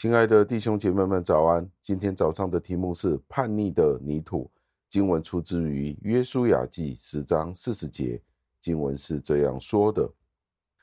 [0.00, 1.70] 亲爱的弟兄姐妹们，早安！
[1.82, 4.50] 今天早上的题目是叛逆的泥土。
[4.88, 8.18] 经文出自于约书亚记十章四十节，
[8.62, 10.10] 经文是这样说的：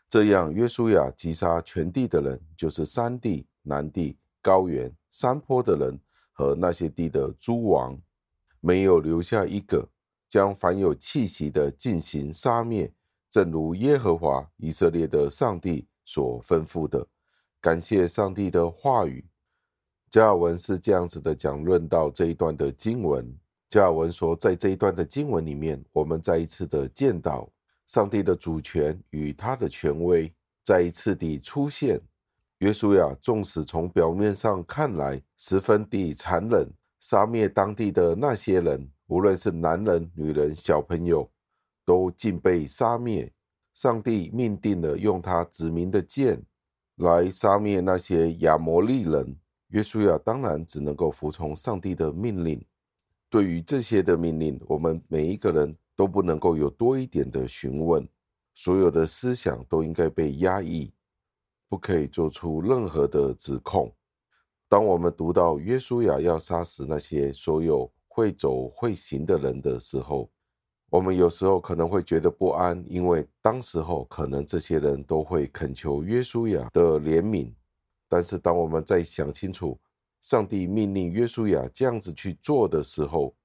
[0.07, 5.99] 这样，约书亚击杀全地的人，就是山地、南地、高原、山坡的人
[6.31, 7.99] 和那些地的诸王，
[8.59, 9.83] 没有留下一个，
[10.29, 12.93] 将凡有气息的进行杀灭，
[13.31, 17.07] 正如耶和华以色列的上帝所吩咐的。
[17.61, 19.25] 感谢上帝的话语。
[20.09, 23.37] 加尔文是这样子的讲论到这一段的经文。
[23.69, 27.49] 加尔文说，在这一段的经文里面，我们再一次的见到
[27.87, 31.99] 上帝的主权与他的权威再一次的出现。
[32.59, 36.67] 约书亚纵使从表面上看来十分的残忍，
[37.01, 41.29] 杀灭当地的那些人，无论是男人、女人、小朋友，
[41.85, 43.31] 都尽被杀灭。
[43.73, 46.41] 上帝命定了用他指明的剑。
[46.97, 52.63] 来杀灭那些亚摩利人，约书亚当然只能够服从上帝的命令。
[53.29, 58.07] 对于这些的命令，我们每一个人都不能够有多一点的询问，
[58.55, 60.91] 所有的思想都应该被压抑，
[61.69, 63.93] 不可以做出任何的指控。
[64.67, 70.31] 当我们读到约书亚要杀死那些所有会走会行的人的时候，
[70.89, 77.51] 我们有时候可能会觉得不安，因为当时候可能这些人都会恳求约书亚的怜悯。
[78.07, 79.77] 但是当我们再想清楚，
[80.21, 83.35] 上帝命令约书亚这样子去做的时候，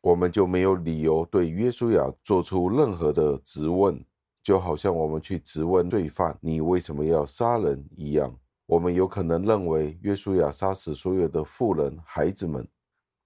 [0.00, 4.02] 我们就没有理由对约书亚做出任何的质问，
[4.42, 8.34] 就好像我们去质问罪犯：“你为什么要杀人？”一样。
[8.64, 12.66] 我们有可能认为约书亚杀死所有的妇人、孩子们，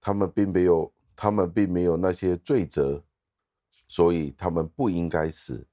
[0.01, 3.01] 他们并没有，他们并没有那些罪责。
[3.87, 5.65] 所以他们不应该死。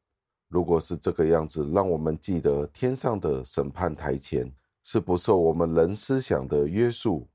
[0.48, 4.50] 如果是这个样子，让我们记得天上的审判台前
[4.84, 7.28] 是不受我们人思想的约束。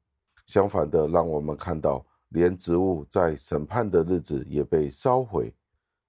[0.45, 5.53] 相反的，让我们看到连植物在审判的日子也被烧毁。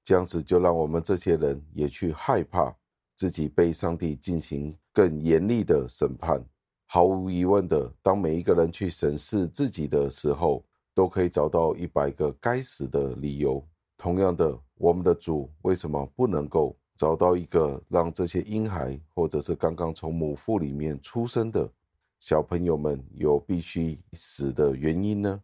[0.02, 2.74] 这样子就让我们这些人也去害怕
[3.16, 6.42] 自己被上帝进行更严厉的审判。
[6.86, 10.64] 毫无疑问的，当每一个人去审视自己的时候，
[10.94, 13.64] 都可以找到一百个该死的理由。
[14.00, 21.70] 同样的，我们的主为什么不能够找到一个让这些婴孩，或者是刚刚从母腹里面出生的
[22.18, 25.38] 小朋友们有必须死的原因呢？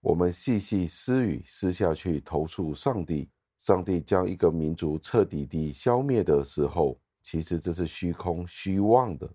[0.00, 9.28] 我们细细私语，私下去投诉上帝，上帝将一个民族彻底地消灭的时候，其实这是虚空虚妄的，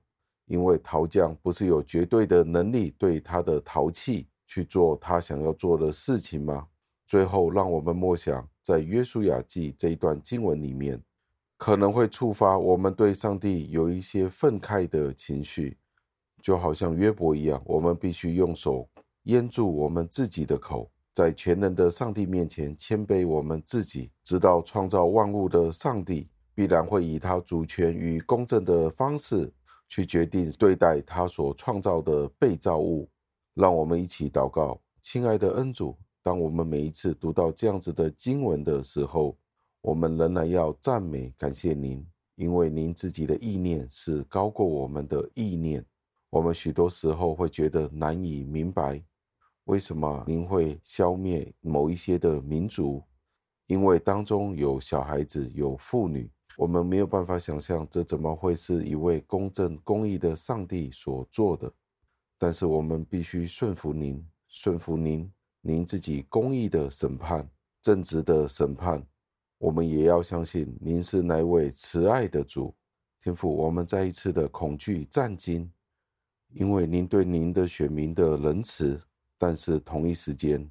[0.45, 6.65] 因为陶匠不是有绝对的能力对他的陶器去做他想要做的事情吗？
[7.05, 10.99] 最后，让我们默想，在约书亚记这一段经文里面，
[11.57, 15.77] 可能会触发我们对上帝有一些愤慨的情绪，
[16.41, 18.87] 就好像约伯一样，我们必须用手
[19.23, 29.51] 掩住我们自己的口，在全能的上帝面前谦卑我们自己，知道创造万物的上帝必然会以他主权与公正的方式
[29.89, 33.09] 去决定对待他所创造的被造物。
[33.55, 35.97] 让我们一起祷告，亲爱的恩主。
[36.23, 39.37] 当我们每一次读到这样子的经文的时候，
[39.81, 45.85] 我们仍然要赞美感谢您，因为您自己的意念是高过我们的意念。
[46.29, 49.03] 我们许多时候会觉得难以明白，
[49.65, 53.03] 为什么您会消灭某一些的民族，
[53.67, 61.69] 因为当中有小孩子、有妇女，我们没有办法想象这怎么会是一位公正公义的上帝所做的。
[62.37, 65.29] 但是我们必须顺服您，顺服您。
[65.65, 67.49] 您自己公义的审判、
[67.81, 69.01] 正直的审判，
[69.57, 72.75] 我们也要相信您是那位慈爱的主。
[73.21, 75.71] 天父，我们再一次的恐惧战惊，
[76.49, 79.01] 因为您对您的选民的仁慈，
[79.37, 80.69] 但是同一时间，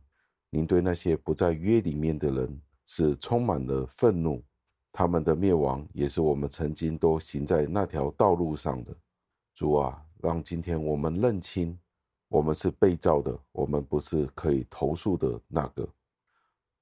[0.51, 4.45] 您对那些不在约里面的人是充满了愤怒，
[4.93, 8.95] 他们的灭亡也是我们曾经都行在那条道路上的。
[9.55, 11.79] 主啊，让今天我们认清。
[12.33, 15.87] 我们是被造的，我们不是可以投诉的那个。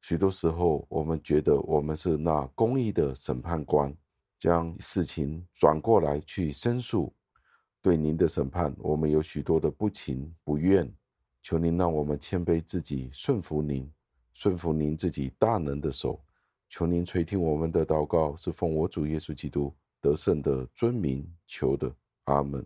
[0.01, 3.93] 许多时候，我们觉得我们是那公义的审判官，
[4.39, 7.13] 将事情转过来去申诉。
[7.83, 10.89] 对您的审判，我们有许多的不情不愿。
[11.43, 13.91] 求您让我们谦卑自己，顺服您，
[14.33, 16.23] 顺服您自己大能的手。
[16.69, 21.93] 求您垂听我们的祷告，是奉我主耶稣基督得胜的尊名求的。
[22.27, 22.65] 阿门。